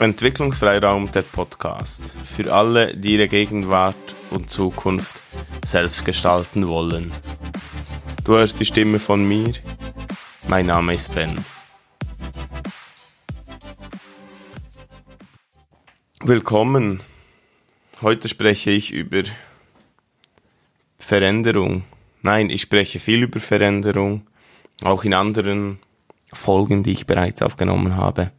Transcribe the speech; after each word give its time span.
Entwicklungsfreiraum, 0.00 1.12
der 1.12 1.20
Podcast. 1.20 2.14
Für 2.24 2.54
alle, 2.54 2.96
die 2.96 3.16
ihre 3.16 3.28
Gegenwart 3.28 4.14
und 4.30 4.48
Zukunft 4.48 5.20
selbst 5.62 6.06
gestalten 6.06 6.68
wollen. 6.68 7.12
Du 8.24 8.32
hörst 8.32 8.58
die 8.60 8.64
Stimme 8.64 8.98
von 8.98 9.28
mir. 9.28 9.52
Mein 10.48 10.64
Name 10.66 10.94
ist 10.94 11.14
Ben. 11.14 11.44
Willkommen. 16.24 17.00
Heute 18.00 18.30
spreche 18.30 18.70
ich 18.70 18.92
über 18.92 19.24
Veränderung. 20.98 21.84
Nein, 22.22 22.48
ich 22.48 22.62
spreche 22.62 23.00
viel 23.00 23.24
über 23.24 23.38
Veränderung, 23.38 24.26
auch 24.82 25.04
in 25.04 25.12
anderen 25.12 25.78
Folgen, 26.32 26.84
die 26.84 26.92
ich 26.92 27.06
bereits 27.06 27.42
aufgenommen 27.42 27.96
habe. 27.96 28.32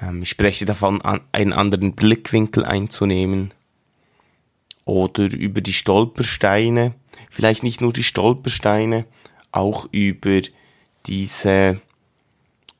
Ähm, 0.00 0.22
ich 0.22 0.30
spreche 0.30 0.64
davon, 0.64 1.00
einen 1.32 1.52
anderen 1.52 1.94
Blickwinkel 1.94 2.64
einzunehmen 2.64 3.52
oder 4.84 5.24
über 5.32 5.60
die 5.60 5.72
Stolpersteine, 5.72 6.94
vielleicht 7.30 7.62
nicht 7.62 7.80
nur 7.80 7.92
die 7.92 8.02
Stolpersteine, 8.02 9.04
auch 9.52 9.88
über 9.92 10.40
diese, 11.06 11.80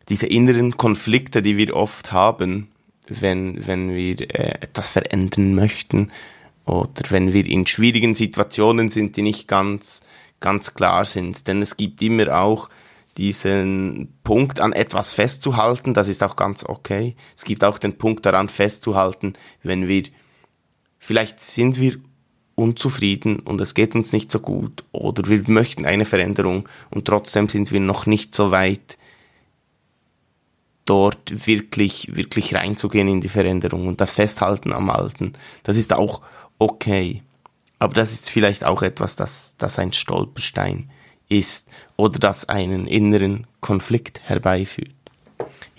diese 0.08 0.26
inneren 0.26 0.76
Konflikte, 0.76 1.42
die 1.42 1.56
wir 1.56 1.74
oft 1.74 2.12
haben, 2.12 2.68
wenn, 3.08 3.66
wenn 3.66 3.94
wir 3.94 4.20
äh, 4.20 4.60
etwas 4.60 4.92
verändern 4.92 5.54
möchten 5.54 6.10
oder 6.64 7.02
wenn 7.10 7.32
wir 7.32 7.46
in 7.46 7.66
schwierigen 7.66 8.14
Situationen 8.14 8.90
sind, 8.90 9.16
die 9.16 9.22
nicht 9.22 9.48
ganz, 9.48 10.02
ganz 10.40 10.74
klar 10.74 11.04
sind. 11.04 11.46
Denn 11.46 11.62
es 11.62 11.76
gibt 11.76 12.02
immer 12.02 12.38
auch 12.40 12.68
diesen 13.18 14.14
Punkt 14.22 14.60
an 14.60 14.72
etwas 14.72 15.12
festzuhalten, 15.12 15.92
das 15.92 16.08
ist 16.08 16.22
auch 16.22 16.36
ganz 16.36 16.64
okay. 16.64 17.16
Es 17.36 17.44
gibt 17.44 17.64
auch 17.64 17.78
den 17.78 17.98
Punkt 17.98 18.24
daran 18.24 18.48
festzuhalten, 18.48 19.34
wenn 19.62 19.88
wir, 19.88 20.04
vielleicht 20.98 21.42
sind 21.42 21.78
wir 21.78 21.98
unzufrieden 22.54 23.40
und 23.40 23.60
es 23.60 23.74
geht 23.74 23.94
uns 23.94 24.12
nicht 24.12 24.32
so 24.32 24.40
gut 24.40 24.84
oder 24.92 25.28
wir 25.28 25.42
möchten 25.48 25.84
eine 25.84 26.04
Veränderung 26.04 26.68
und 26.90 27.04
trotzdem 27.04 27.48
sind 27.48 27.72
wir 27.72 27.80
noch 27.80 28.06
nicht 28.06 28.34
so 28.34 28.50
weit, 28.50 28.98
dort 30.84 31.46
wirklich, 31.46 32.16
wirklich 32.16 32.54
reinzugehen 32.54 33.08
in 33.08 33.20
die 33.20 33.28
Veränderung 33.28 33.86
und 33.86 34.00
das 34.00 34.12
Festhalten 34.12 34.72
am 34.72 34.88
Alten. 34.88 35.34
Das 35.62 35.76
ist 35.76 35.92
auch 35.92 36.22
okay. 36.58 37.22
Aber 37.78 37.92
das 37.92 38.12
ist 38.12 38.30
vielleicht 38.30 38.64
auch 38.64 38.82
etwas, 38.82 39.14
das, 39.14 39.54
das 39.58 39.78
ein 39.78 39.92
Stolperstein 39.92 40.90
ist 41.28 41.68
oder 41.96 42.18
das 42.18 42.48
einen 42.48 42.86
inneren 42.86 43.46
Konflikt 43.60 44.20
herbeiführt. 44.24 44.92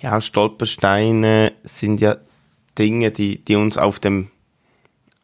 Ja, 0.01 0.21
Stolpersteine 0.21 1.53
sind 1.63 2.01
ja 2.01 2.17
Dinge, 2.77 3.11
die, 3.11 3.43
die 3.43 3.55
uns 3.55 3.77
auf 3.77 3.99
dem, 3.99 4.31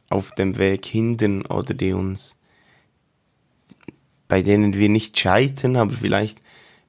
auf 0.09 0.33
dem 0.33 0.57
Weg 0.57 0.85
hindern 0.85 1.45
oder 1.45 1.73
die 1.73 1.93
uns, 1.93 2.35
bei 4.27 4.41
denen 4.41 4.73
wir 4.73 4.89
nicht 4.89 5.17
scheitern, 5.17 5.75
aber 5.75 5.93
vielleicht 5.93 6.41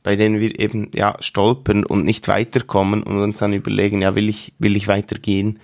bei 0.02 0.14
denen 0.14 0.38
wir 0.38 0.60
eben, 0.60 0.92
ja, 0.94 1.16
stolpern 1.18 1.84
und 1.84 2.04
nicht 2.04 2.28
weiterkommen 2.28 3.02
und 3.02 3.18
uns 3.18 3.38
dann 3.40 3.52
überlegen, 3.52 4.02
ja, 4.02 4.14
will 4.14 4.28
ich, 4.28 4.52
will 4.60 4.76
ich 4.76 4.86
weitergehen 4.86 5.58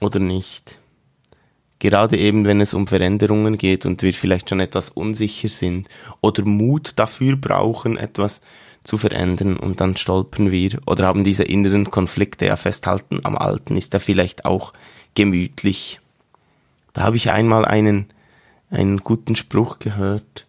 oder 0.00 0.18
nicht 0.18 0.78
gerade 1.78 2.16
eben 2.16 2.44
wenn 2.44 2.60
es 2.60 2.74
um 2.74 2.86
Veränderungen 2.86 3.58
geht 3.58 3.86
und 3.86 4.02
wir 4.02 4.14
vielleicht 4.14 4.48
schon 4.48 4.60
etwas 4.60 4.90
unsicher 4.90 5.48
sind 5.48 5.88
oder 6.20 6.44
Mut 6.44 6.92
dafür 6.96 7.36
brauchen, 7.36 7.96
etwas 7.96 8.40
zu 8.84 8.98
verändern 8.98 9.56
und 9.56 9.80
dann 9.80 9.96
stolpern 9.96 10.50
wir 10.50 10.78
oder 10.86 11.06
haben 11.06 11.24
diese 11.24 11.42
inneren 11.42 11.90
Konflikte, 11.90 12.46
ja 12.46 12.56
festhalten 12.56 13.20
am 13.24 13.36
Alten 13.36 13.76
ist 13.76 13.92
ja 13.92 13.98
vielleicht 13.98 14.44
auch 14.44 14.72
gemütlich. 15.14 16.00
Da 16.92 17.02
habe 17.02 17.16
ich 17.16 17.30
einmal 17.30 17.64
einen, 17.64 18.06
einen 18.70 18.98
guten 18.98 19.36
Spruch 19.36 19.78
gehört, 19.78 20.46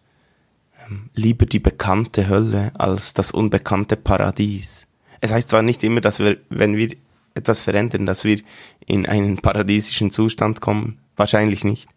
ähm, 0.88 1.10
lieber 1.14 1.46
die 1.46 1.60
bekannte 1.60 2.30
Hölle 2.30 2.72
als 2.76 3.14
das 3.14 3.32
unbekannte 3.32 3.98
Paradies. 3.98 4.88
Es 5.20 5.34
heißt 5.34 5.50
zwar 5.50 5.64
nicht 5.64 5.84
immer, 5.84 6.00
dass 6.00 6.20
wir, 6.20 6.38
wenn 6.50 6.78
wir 6.78 6.96
etwas 7.34 7.60
verändern, 7.60 8.06
dass 8.06 8.24
wir 8.24 8.40
in 8.86 9.08
einen 9.08 9.38
paradiesischen 9.38 10.12
Zustand 10.12 10.62
kommen, 10.62 11.00
Wahrscheinlich 11.18 11.64
nicht. 11.64 11.90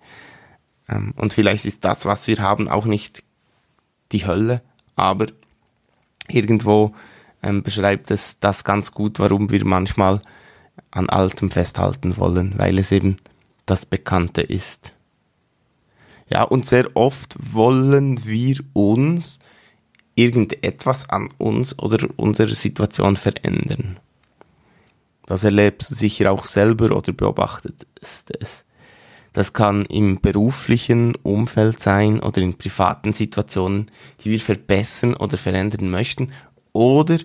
Ähm, 0.88 1.14
und 1.16 1.32
vielleicht 1.32 1.66
ist 1.66 1.84
das, 1.84 2.04
was 2.04 2.26
wir 2.26 2.38
haben, 2.38 2.68
auch 2.68 2.86
nicht 2.86 3.22
die 4.12 4.26
Hölle, 4.26 4.62
aber 4.96 5.26
irgendwo 6.28 6.94
ähm, 7.42 7.62
beschreibt 7.62 8.10
es 8.10 8.38
das 8.40 8.64
ganz 8.64 8.92
gut, 8.92 9.18
warum 9.18 9.50
wir 9.50 9.64
manchmal 9.64 10.20
an 10.90 11.08
Altem 11.08 11.50
festhalten 11.50 12.16
wollen, 12.16 12.54
weil 12.56 12.78
es 12.78 12.90
eben 12.90 13.18
das 13.66 13.86
Bekannte 13.86 14.42
ist. 14.42 14.92
Ja, 16.28 16.42
und 16.42 16.66
sehr 16.66 16.96
oft 16.96 17.36
wollen 17.38 18.24
wir 18.24 18.56
uns 18.72 19.40
irgendetwas 20.14 21.08
an 21.08 21.28
uns 21.38 21.78
oder 21.78 22.08
unserer 22.16 22.54
Situation 22.54 23.16
verändern. 23.16 23.98
Das 25.26 25.44
erlebst 25.44 25.90
du 25.90 25.94
sicher 25.94 26.32
auch 26.32 26.46
selber 26.46 26.96
oder 26.96 27.12
beobachtet 27.12 27.86
es. 28.00 28.64
Das 29.32 29.52
kann 29.52 29.84
im 29.86 30.20
beruflichen 30.20 31.14
Umfeld 31.22 31.80
sein 31.80 32.20
oder 32.20 32.40
in 32.40 32.58
privaten 32.58 33.12
Situationen, 33.12 33.90
die 34.24 34.30
wir 34.30 34.40
verbessern 34.40 35.14
oder 35.14 35.38
verändern 35.38 35.90
möchten 35.90 36.32
oder 36.72 37.18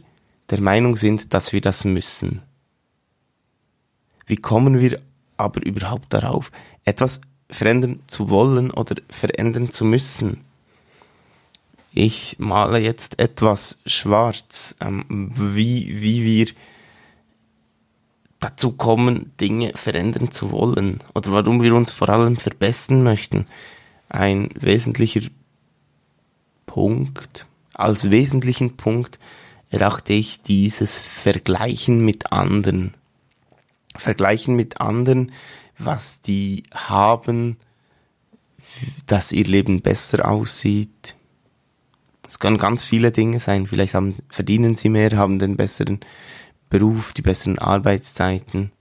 der 0.49 0.61
Meinung 0.61 0.95
sind, 0.95 1.33
dass 1.33 1.51
wir 1.53 1.61
das 1.61 1.83
müssen. 1.83 2.43
Wie 4.27 4.37
kommen 4.37 4.79
wir 4.79 5.01
aber 5.37 5.65
überhaupt 5.65 6.13
darauf, 6.13 6.51
etwas 6.83 7.21
verändern 7.49 7.99
zu 8.07 8.29
wollen 8.29 8.71
oder 8.71 8.95
verändern 9.09 9.71
zu 9.71 9.85
müssen? 9.85 10.41
Ich 11.91 12.35
male 12.39 12.79
jetzt 12.79 13.19
etwas 13.19 13.79
schwarz, 13.85 14.75
ähm, 14.81 15.31
wie, 15.35 16.01
wie 16.01 16.23
wir 16.25 16.47
dazu 18.39 18.71
kommen, 18.71 19.31
Dinge 19.39 19.71
verändern 19.75 20.31
zu 20.31 20.51
wollen 20.51 20.99
oder 21.13 21.31
warum 21.31 21.61
wir 21.61 21.73
uns 21.75 21.91
vor 21.91 22.09
allem 22.09 22.37
verbessern 22.37 23.03
möchten. 23.03 23.47
Ein 24.09 24.49
wesentlicher 24.59 25.21
Punkt, 26.65 27.47
als 27.73 28.11
wesentlichen 28.11 28.77
Punkt 28.77 29.19
erachte 29.69 30.13
ich 30.13 30.41
dieses 30.41 30.99
Vergleichen 30.99 32.03
mit 32.03 32.31
anderen. 32.31 32.93
Vergleichen 33.95 34.55
mit 34.55 34.81
anderen, 34.81 35.31
was 35.77 36.21
die 36.21 36.63
haben, 36.73 37.57
dass 39.07 39.31
ihr 39.31 39.45
Leben 39.45 39.81
besser 39.81 40.29
aussieht. 40.29 41.15
Es 42.27 42.39
können 42.39 42.57
ganz 42.57 42.83
viele 42.83 43.11
Dinge 43.11 43.39
sein. 43.39 43.67
Vielleicht 43.67 43.93
haben, 43.93 44.15
verdienen 44.29 44.75
sie 44.75 44.89
mehr, 44.89 45.11
haben 45.15 45.39
den 45.39 45.55
besseren 45.57 45.99
Beruf, 46.69 47.13
die 47.13 47.21
besseren 47.21 47.59
Arbeitszeiten. 47.59 48.71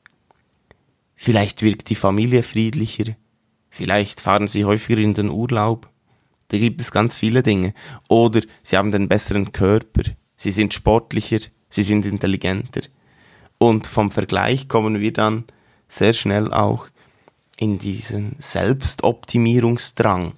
Vielleicht 1.15 1.63
wirkt 1.63 1.91
die 1.91 1.95
Familie 1.95 2.43
friedlicher. 2.43 3.17
Vielleicht 3.71 4.21
fahren 4.21 4.49
sie 4.49 4.65
häufiger 4.65 5.01
in 5.01 5.15
den 5.15 5.31
Urlaub. 5.31 5.89
Da 6.49 6.59
gibt 6.59 6.81
es 6.81 6.93
ganz 6.93 7.15
viele 7.15 7.43
Dinge. 7.43 7.75
Oder 8.09 8.43
sie 8.63 8.77
haben 8.77 8.93
den 8.93 9.09
besseren 9.09 9.53
Körper. 9.53 10.03
Sie 10.37 10.51
sind 10.51 10.75
sportlicher. 10.75 11.39
Sie 11.69 11.83
sind 11.83 12.05
intelligenter. 12.05 12.83
Und 13.59 13.87
vom 13.87 14.11
Vergleich 14.11 14.69
kommen 14.69 15.01
wir 15.01 15.13
dann 15.13 15.45
sehr 15.89 16.13
schnell 16.13 16.53
auch 16.53 16.89
in 17.59 17.79
diesen 17.79 18.37
Selbstoptimierungsdrang. 18.39 20.35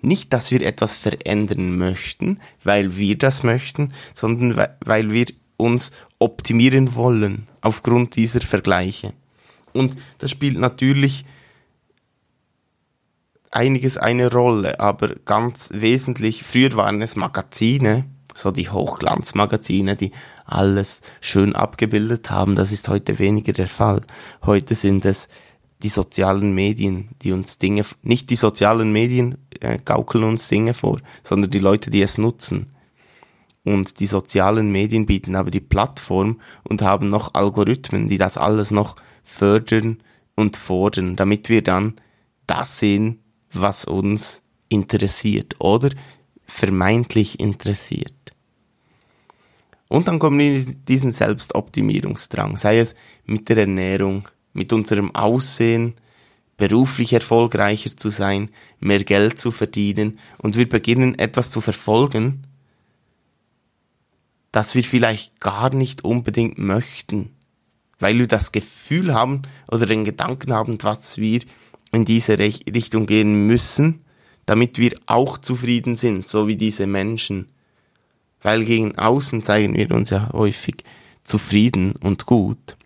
Nicht, 0.00 0.32
dass 0.32 0.50
wir 0.50 0.60
etwas 0.62 0.96
verändern 0.96 1.78
möchten, 1.78 2.40
weil 2.62 2.96
wir 2.96 3.16
das 3.16 3.42
möchten, 3.42 3.94
sondern 4.12 4.68
weil 4.84 5.10
wir 5.10 5.26
uns 5.56 5.92
optimieren 6.18 6.94
wollen 6.94 7.48
aufgrund 7.60 8.16
dieser 8.16 8.40
Vergleiche. 8.40 9.12
Und 9.72 9.96
das 10.18 10.30
spielt 10.30 10.58
natürlich 10.58 11.24
einiges 13.50 13.96
eine 13.98 14.30
Rolle, 14.30 14.80
aber 14.80 15.16
ganz 15.24 15.70
wesentlich, 15.72 16.42
früher 16.42 16.74
waren 16.76 17.02
es 17.02 17.16
Magazine, 17.16 18.04
so 18.34 18.50
die 18.50 18.68
Hochglanzmagazine, 18.68 19.94
die 19.96 20.10
alles 20.44 21.02
schön 21.20 21.54
abgebildet 21.54 22.30
haben. 22.30 22.56
Das 22.56 22.72
ist 22.72 22.88
heute 22.88 23.18
weniger 23.20 23.52
der 23.52 23.68
Fall. 23.68 24.02
Heute 24.44 24.74
sind 24.74 25.04
es 25.04 25.28
die 25.84 25.88
sozialen 25.88 26.54
Medien, 26.54 27.10
die 27.22 27.32
uns 27.32 27.58
Dinge, 27.58 27.84
nicht 28.02 28.30
die 28.30 28.36
sozialen 28.36 28.92
Medien 28.92 29.38
äh, 29.60 29.78
gaukeln 29.84 30.24
uns 30.24 30.48
Dinge 30.48 30.74
vor, 30.74 31.00
sondern 31.22 31.50
die 31.50 31.58
Leute, 31.58 31.90
die 31.90 32.02
es 32.02 32.18
nutzen 32.18 32.73
und 33.64 33.98
die 34.00 34.06
sozialen 34.06 34.70
Medien 34.70 35.06
bieten 35.06 35.34
aber 35.34 35.50
die 35.50 35.60
Plattform 35.60 36.40
und 36.62 36.82
haben 36.82 37.08
noch 37.08 37.34
Algorithmen, 37.34 38.08
die 38.08 38.18
das 38.18 38.38
alles 38.38 38.70
noch 38.70 38.96
fördern 39.24 40.02
und 40.36 40.56
fordern, 40.56 41.16
damit 41.16 41.48
wir 41.48 41.62
dann 41.62 41.94
das 42.46 42.78
sehen, 42.78 43.20
was 43.52 43.86
uns 43.86 44.42
interessiert 44.68 45.56
oder 45.60 45.90
vermeintlich 46.46 47.40
interessiert. 47.40 48.12
Und 49.88 50.08
dann 50.08 50.18
kommen 50.18 50.38
wir 50.38 50.56
in 50.56 50.84
diesen 50.86 51.12
Selbstoptimierungsdrang, 51.12 52.56
sei 52.56 52.78
es 52.80 52.94
mit 53.24 53.48
der 53.48 53.58
Ernährung, 53.58 54.28
mit 54.52 54.72
unserem 54.72 55.14
Aussehen 55.14 55.94
beruflich 56.56 57.12
erfolgreicher 57.12 57.96
zu 57.96 58.10
sein, 58.10 58.50
mehr 58.78 59.02
Geld 59.04 59.38
zu 59.38 59.50
verdienen 59.50 60.18
und 60.38 60.56
wir 60.56 60.68
beginnen 60.68 61.18
etwas 61.18 61.50
zu 61.50 61.60
verfolgen, 61.60 62.46
das 64.54 64.76
wir 64.76 64.84
vielleicht 64.84 65.40
gar 65.40 65.74
nicht 65.74 66.04
unbedingt 66.04 66.58
möchten, 66.58 67.30
weil 67.98 68.20
wir 68.20 68.28
das 68.28 68.52
Gefühl 68.52 69.12
haben 69.12 69.42
oder 69.66 69.84
den 69.84 70.04
Gedanken 70.04 70.52
haben, 70.52 70.78
dass 70.78 71.18
wir 71.18 71.40
in 71.90 72.04
diese 72.04 72.38
Richtung 72.38 73.06
gehen 73.06 73.48
müssen, 73.48 74.04
damit 74.46 74.78
wir 74.78 74.96
auch 75.06 75.38
zufrieden 75.38 75.96
sind, 75.96 76.28
so 76.28 76.46
wie 76.46 76.54
diese 76.54 76.86
Menschen. 76.86 77.48
Weil 78.42 78.64
gegen 78.64 78.96
außen 78.96 79.42
zeigen 79.42 79.74
wir 79.74 79.90
uns 79.90 80.10
ja 80.10 80.30
häufig 80.32 80.84
zufrieden 81.24 81.96
und 82.00 82.24
gut, 82.24 82.76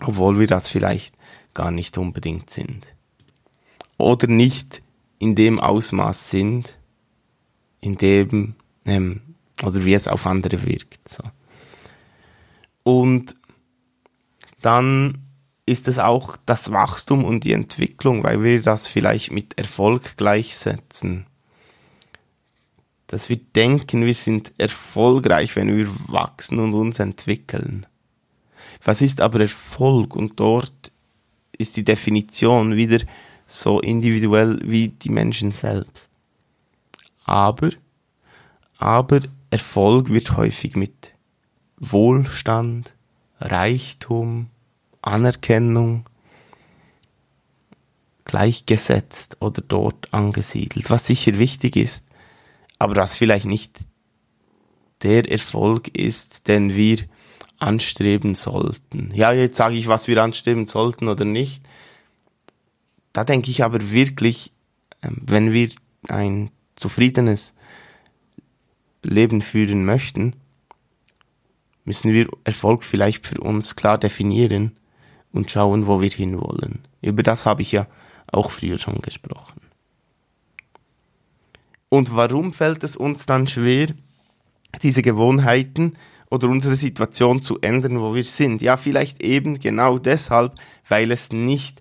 obwohl 0.00 0.38
wir 0.38 0.46
das 0.46 0.70
vielleicht 0.70 1.14
gar 1.52 1.70
nicht 1.70 1.98
unbedingt 1.98 2.48
sind. 2.48 2.86
Oder 3.98 4.28
nicht 4.28 4.80
in 5.18 5.34
dem 5.34 5.60
Ausmaß 5.60 6.30
sind, 6.30 6.78
in 7.80 7.98
dem, 7.98 8.54
ähm, 8.86 9.20
oder 9.62 9.84
wie 9.84 9.94
es 9.94 10.08
auf 10.08 10.26
andere 10.26 10.64
wirkt. 10.66 11.08
So. 11.08 11.22
Und 12.82 13.36
dann 14.60 15.18
ist 15.66 15.88
es 15.88 15.98
auch 15.98 16.36
das 16.46 16.70
Wachstum 16.70 17.24
und 17.24 17.44
die 17.44 17.52
Entwicklung, 17.52 18.22
weil 18.22 18.42
wir 18.42 18.62
das 18.62 18.86
vielleicht 18.86 19.32
mit 19.32 19.58
Erfolg 19.58 20.16
gleichsetzen. 20.16 21.26
Dass 23.08 23.28
wir 23.28 23.36
denken, 23.36 24.04
wir 24.04 24.14
sind 24.14 24.52
erfolgreich, 24.58 25.56
wenn 25.56 25.76
wir 25.76 25.88
wachsen 26.08 26.58
und 26.58 26.74
uns 26.74 26.98
entwickeln. 26.98 27.86
Was 28.84 29.02
ist 29.02 29.20
aber 29.20 29.40
Erfolg? 29.40 30.14
Und 30.14 30.38
dort 30.38 30.92
ist 31.58 31.76
die 31.76 31.84
Definition 31.84 32.76
wieder 32.76 33.04
so 33.46 33.80
individuell 33.80 34.60
wie 34.64 34.88
die 34.88 35.10
Menschen 35.10 35.52
selbst. 35.52 36.10
Aber, 37.24 37.70
aber 38.78 39.20
Erfolg 39.56 40.12
wird 40.12 40.36
häufig 40.36 40.76
mit 40.76 41.12
Wohlstand, 41.78 42.92
Reichtum, 43.40 44.50
Anerkennung 45.00 46.04
gleichgesetzt 48.26 49.38
oder 49.40 49.62
dort 49.66 50.12
angesiedelt, 50.12 50.90
was 50.90 51.06
sicher 51.06 51.38
wichtig 51.38 51.76
ist, 51.76 52.06
aber 52.78 52.96
was 52.96 53.16
vielleicht 53.16 53.46
nicht 53.46 53.78
der 55.02 55.30
Erfolg 55.30 55.88
ist, 55.88 56.48
den 56.48 56.74
wir 56.74 56.98
anstreben 57.58 58.34
sollten. 58.34 59.10
Ja, 59.14 59.32
jetzt 59.32 59.56
sage 59.56 59.76
ich, 59.76 59.88
was 59.88 60.06
wir 60.06 60.22
anstreben 60.22 60.66
sollten 60.66 61.08
oder 61.08 61.24
nicht. 61.24 61.64
Da 63.14 63.24
denke 63.24 63.50
ich 63.50 63.64
aber 63.64 63.90
wirklich, 63.90 64.52
ähm, 65.02 65.22
wenn 65.24 65.54
wir 65.54 65.70
ein 66.08 66.50
zufriedenes 66.74 67.54
Leben 69.06 69.42
führen 69.42 69.84
möchten, 69.84 70.34
müssen 71.84 72.12
wir 72.12 72.28
Erfolg 72.44 72.84
vielleicht 72.84 73.26
für 73.26 73.40
uns 73.40 73.76
klar 73.76 73.98
definieren 73.98 74.72
und 75.32 75.50
schauen, 75.50 75.86
wo 75.86 76.00
wir 76.00 76.10
hinwollen. 76.10 76.80
Über 77.00 77.22
das 77.22 77.46
habe 77.46 77.62
ich 77.62 77.72
ja 77.72 77.86
auch 78.32 78.50
früher 78.50 78.78
schon 78.78 79.00
gesprochen. 79.00 79.60
Und 81.88 82.14
warum 82.16 82.52
fällt 82.52 82.82
es 82.82 82.96
uns 82.96 83.26
dann 83.26 83.46
schwer, 83.46 83.88
diese 84.82 85.02
Gewohnheiten 85.02 85.92
oder 86.28 86.48
unsere 86.48 86.74
Situation 86.74 87.40
zu 87.40 87.60
ändern, 87.60 88.00
wo 88.00 88.14
wir 88.14 88.24
sind? 88.24 88.60
Ja, 88.60 88.76
vielleicht 88.76 89.22
eben 89.22 89.60
genau 89.60 89.98
deshalb, 89.98 90.54
weil 90.88 91.12
es 91.12 91.30
nicht 91.30 91.80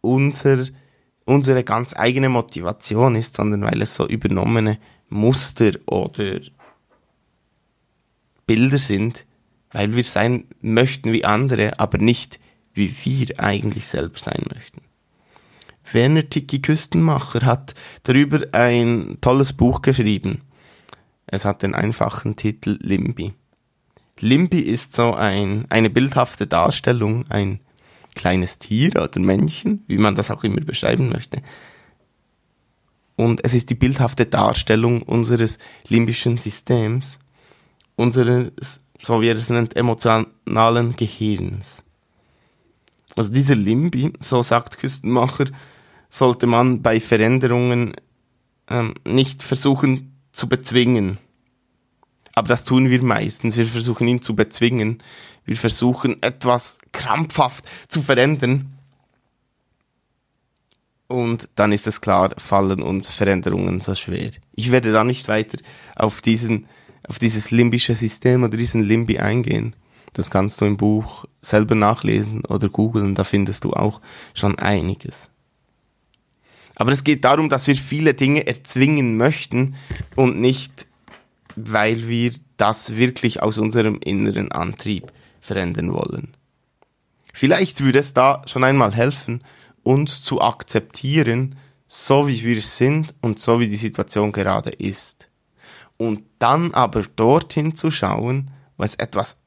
unser, 0.00 0.64
unsere 1.26 1.64
ganz 1.64 1.94
eigene 1.94 2.30
Motivation 2.30 3.14
ist, 3.14 3.36
sondern 3.36 3.62
weil 3.62 3.82
es 3.82 3.94
so 3.94 4.06
übernommene 4.06 4.78
Muster 5.10 5.72
oder 5.86 6.40
Bilder 8.52 8.76
sind, 8.76 9.24
weil 9.70 9.96
wir 9.96 10.04
sein 10.04 10.44
möchten 10.60 11.10
wie 11.10 11.24
andere, 11.24 11.80
aber 11.80 11.96
nicht 11.96 12.38
wie 12.74 12.94
wir 13.06 13.40
eigentlich 13.40 13.86
selbst 13.86 14.24
sein 14.24 14.44
möchten. 14.54 14.82
Werner 15.90 16.28
Tiki 16.28 16.60
Küstenmacher 16.60 17.46
hat 17.46 17.72
darüber 18.02 18.40
ein 18.52 19.16
tolles 19.22 19.54
Buch 19.54 19.80
geschrieben. 19.80 20.42
Es 21.26 21.46
hat 21.46 21.62
den 21.62 21.74
einfachen 21.74 22.36
Titel 22.36 22.78
Limbi. 22.82 23.32
Limbi 24.20 24.60
ist 24.60 24.94
so 24.94 25.14
ein, 25.14 25.64
eine 25.70 25.88
bildhafte 25.88 26.46
Darstellung, 26.46 27.24
ein 27.30 27.60
kleines 28.14 28.58
Tier 28.58 28.90
oder 28.96 29.18
Männchen, 29.18 29.82
wie 29.86 29.96
man 29.96 30.14
das 30.14 30.30
auch 30.30 30.44
immer 30.44 30.60
beschreiben 30.60 31.08
möchte. 31.08 31.40
Und 33.16 33.42
es 33.46 33.54
ist 33.54 33.70
die 33.70 33.76
bildhafte 33.76 34.26
Darstellung 34.26 35.00
unseres 35.00 35.58
limbischen 35.88 36.36
Systems, 36.36 37.18
unseres, 37.96 38.80
so 39.02 39.20
wie 39.20 39.28
er 39.28 39.36
es 39.36 39.48
nennt, 39.48 39.76
emotionalen 39.76 40.96
Gehirns. 40.96 41.82
Also 43.16 43.30
dieser 43.30 43.56
Limbi, 43.56 44.12
so 44.20 44.42
sagt 44.42 44.78
Küstenmacher, 44.78 45.46
sollte 46.08 46.46
man 46.46 46.82
bei 46.82 47.00
Veränderungen 47.00 47.94
ähm, 48.68 48.94
nicht 49.06 49.42
versuchen 49.42 50.16
zu 50.32 50.48
bezwingen. 50.48 51.18
Aber 52.34 52.48
das 52.48 52.64
tun 52.64 52.88
wir 52.88 53.02
meistens. 53.02 53.56
Wir 53.56 53.66
versuchen 53.66 54.08
ihn 54.08 54.22
zu 54.22 54.34
bezwingen. 54.34 55.02
Wir 55.44 55.56
versuchen 55.56 56.22
etwas 56.22 56.78
krampfhaft 56.92 57.66
zu 57.88 58.00
verändern. 58.00 58.78
Und 61.08 61.50
dann 61.56 61.72
ist 61.72 61.86
es 61.86 62.00
klar, 62.00 62.30
fallen 62.38 62.80
uns 62.80 63.10
Veränderungen 63.10 63.82
so 63.82 63.94
schwer. 63.94 64.30
Ich 64.54 64.70
werde 64.70 64.92
da 64.92 65.04
nicht 65.04 65.28
weiter 65.28 65.58
auf 65.94 66.22
diesen, 66.22 66.66
auf 67.08 67.18
dieses 67.18 67.50
limbische 67.50 67.94
System 67.94 68.44
oder 68.44 68.56
diesen 68.56 68.82
Limbi 68.82 69.18
eingehen. 69.18 69.74
Das 70.12 70.30
kannst 70.30 70.60
du 70.60 70.66
im 70.66 70.76
Buch 70.76 71.24
selber 71.40 71.74
nachlesen 71.74 72.44
oder 72.44 72.68
googeln, 72.68 73.14
da 73.14 73.24
findest 73.24 73.64
du 73.64 73.72
auch 73.72 74.00
schon 74.34 74.58
einiges. 74.58 75.30
Aber 76.74 76.92
es 76.92 77.04
geht 77.04 77.24
darum, 77.24 77.48
dass 77.48 77.66
wir 77.66 77.76
viele 77.76 78.14
Dinge 78.14 78.46
erzwingen 78.46 79.16
möchten 79.16 79.74
und 80.16 80.40
nicht, 80.40 80.86
weil 81.56 82.08
wir 82.08 82.32
das 82.56 82.96
wirklich 82.96 83.42
aus 83.42 83.58
unserem 83.58 83.98
inneren 84.02 84.52
Antrieb 84.52 85.12
verändern 85.40 85.92
wollen. 85.92 86.34
Vielleicht 87.32 87.82
würde 87.82 87.98
es 87.98 88.14
da 88.14 88.42
schon 88.46 88.64
einmal 88.64 88.94
helfen, 88.94 89.42
uns 89.82 90.22
zu 90.22 90.40
akzeptieren, 90.40 91.56
so 91.86 92.28
wie 92.28 92.42
wir 92.42 92.62
sind 92.62 93.14
und 93.20 93.38
so 93.38 93.60
wie 93.60 93.68
die 93.68 93.76
Situation 93.76 94.32
gerade 94.32 94.70
ist. 94.70 95.28
Und 95.96 96.22
dann 96.38 96.74
aber 96.74 97.02
dorthin 97.02 97.74
zu 97.74 97.90
schauen, 97.90 98.50
was 98.76 98.96
etwas 98.96 99.40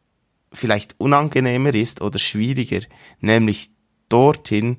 vielleicht 0.54 0.96
unangenehmer 1.00 1.74
ist 1.74 2.02
oder 2.02 2.20
schwieriger, 2.20 2.80
nämlich 3.20 3.72
dorthin 4.10 4.78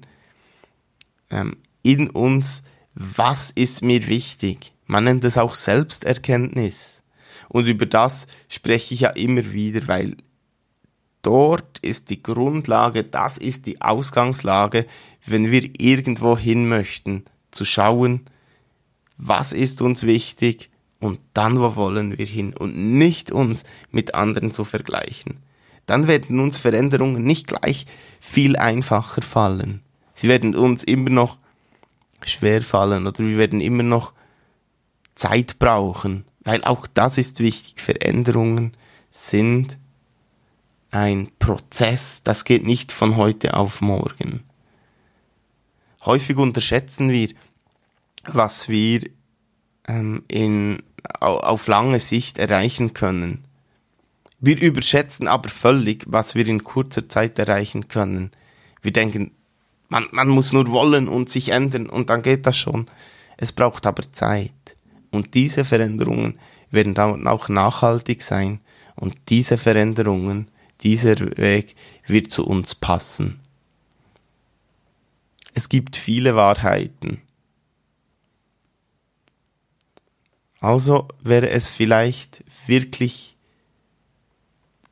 ähm, 1.30 1.58
in 1.82 2.10
uns, 2.10 2.62
was 2.94 3.50
ist 3.50 3.82
mir 3.82 4.06
wichtig. 4.08 4.72
Man 4.86 5.04
nennt 5.04 5.24
es 5.24 5.36
auch 5.36 5.54
Selbsterkenntnis. 5.54 7.02
Und 7.48 7.66
über 7.66 7.86
das 7.86 8.26
spreche 8.48 8.94
ich 8.94 9.00
ja 9.00 9.10
immer 9.10 9.52
wieder, 9.52 9.86
weil 9.86 10.16
dort 11.22 11.78
ist 11.80 12.10
die 12.10 12.22
Grundlage, 12.22 13.04
das 13.04 13.38
ist 13.38 13.66
die 13.66 13.80
Ausgangslage, 13.80 14.86
wenn 15.26 15.50
wir 15.50 15.68
irgendwo 15.78 16.38
hin 16.38 16.68
möchten, 16.68 17.24
zu 17.50 17.64
schauen, 17.64 18.26
was 19.16 19.52
ist 19.52 19.82
uns 19.82 20.04
wichtig 20.04 20.70
und 21.00 21.20
dann 21.34 21.60
wo 21.60 21.76
wollen 21.76 22.18
wir 22.18 22.26
hin 22.26 22.54
und 22.56 22.76
nicht 22.76 23.30
uns 23.30 23.64
mit 23.90 24.14
anderen 24.14 24.50
zu 24.50 24.64
vergleichen 24.64 25.42
dann 25.86 26.08
werden 26.08 26.40
uns 26.40 26.58
Veränderungen 26.58 27.22
nicht 27.24 27.46
gleich 27.46 27.86
viel 28.20 28.56
einfacher 28.56 29.22
fallen. 29.22 29.82
Sie 30.14 30.28
werden 30.28 30.54
uns 30.56 30.84
immer 30.84 31.10
noch 31.10 31.38
schwer 32.22 32.62
fallen 32.62 33.06
oder 33.06 33.20
wir 33.20 33.38
werden 33.38 33.60
immer 33.60 33.84
noch 33.84 34.12
Zeit 35.14 35.58
brauchen, 35.58 36.24
weil 36.40 36.64
auch 36.64 36.86
das 36.86 37.18
ist 37.18 37.40
wichtig. 37.40 37.80
Veränderungen 37.80 38.72
sind 39.10 39.78
ein 40.90 41.30
Prozess, 41.38 42.22
das 42.22 42.44
geht 42.44 42.64
nicht 42.64 42.90
von 42.90 43.16
heute 43.16 43.56
auf 43.56 43.80
morgen. 43.80 44.42
Häufig 46.04 46.36
unterschätzen 46.36 47.10
wir, 47.10 47.30
was 48.24 48.68
wir 48.68 49.00
ähm, 49.88 50.24
in, 50.28 50.82
auf 51.20 51.66
lange 51.66 52.00
Sicht 52.00 52.38
erreichen 52.38 52.94
können. 52.94 53.44
Wir 54.38 54.60
überschätzen 54.60 55.28
aber 55.28 55.48
völlig, 55.48 56.04
was 56.06 56.34
wir 56.34 56.46
in 56.46 56.62
kurzer 56.62 57.08
Zeit 57.08 57.38
erreichen 57.38 57.88
können. 57.88 58.32
Wir 58.82 58.92
denken, 58.92 59.32
man, 59.88 60.06
man 60.12 60.28
muss 60.28 60.52
nur 60.52 60.70
wollen 60.70 61.08
und 61.08 61.28
sich 61.28 61.50
ändern 61.50 61.88
und 61.88 62.10
dann 62.10 62.22
geht 62.22 62.46
das 62.46 62.56
schon. 62.56 62.86
Es 63.36 63.52
braucht 63.52 63.86
aber 63.86 64.10
Zeit. 64.12 64.52
Und 65.10 65.34
diese 65.34 65.64
Veränderungen 65.64 66.38
werden 66.70 66.94
dann 66.94 67.26
auch 67.26 67.48
nachhaltig 67.48 68.22
sein. 68.22 68.60
Und 68.94 69.14
diese 69.28 69.58
Veränderungen, 69.58 70.48
dieser 70.82 71.18
Weg 71.36 71.74
wird 72.06 72.30
zu 72.30 72.46
uns 72.46 72.74
passen. 72.74 73.40
Es 75.54 75.68
gibt 75.68 75.96
viele 75.96 76.36
Wahrheiten. 76.36 77.22
Also 80.60 81.08
wäre 81.22 81.50
es 81.50 81.68
vielleicht 81.68 82.44
wirklich, 82.66 83.36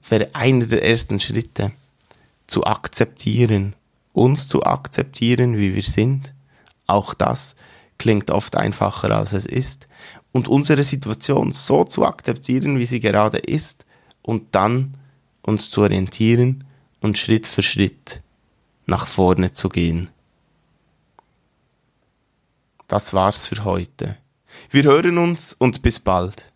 wäre 0.08 0.34
einer 0.34 0.66
der 0.66 0.84
ersten 0.84 1.20
Schritte, 1.20 1.72
zu 2.46 2.64
akzeptieren, 2.64 3.74
uns 4.12 4.48
zu 4.48 4.62
akzeptieren, 4.62 5.56
wie 5.56 5.74
wir 5.74 5.82
sind. 5.82 6.34
Auch 6.86 7.14
das 7.14 7.56
klingt 7.98 8.30
oft 8.30 8.56
einfacher, 8.56 9.10
als 9.10 9.32
es 9.32 9.46
ist. 9.46 9.88
Und 10.32 10.48
unsere 10.48 10.84
Situation 10.84 11.52
so 11.52 11.84
zu 11.84 12.04
akzeptieren, 12.04 12.78
wie 12.78 12.86
sie 12.86 13.00
gerade 13.00 13.38
ist, 13.38 13.86
und 14.22 14.54
dann 14.54 14.96
uns 15.42 15.70
zu 15.70 15.82
orientieren 15.82 16.64
und 17.00 17.18
Schritt 17.18 17.46
für 17.46 17.62
Schritt 17.62 18.22
nach 18.86 19.06
vorne 19.06 19.52
zu 19.52 19.68
gehen. 19.68 20.10
Das 22.88 23.12
war's 23.12 23.46
für 23.46 23.64
heute. 23.64 24.16
Wir 24.70 24.84
hören 24.84 25.18
uns 25.18 25.52
und 25.52 25.82
bis 25.82 26.00
bald. 26.00 26.53